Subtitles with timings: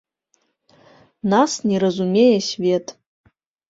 [1.35, 2.85] Нас не разумее свет.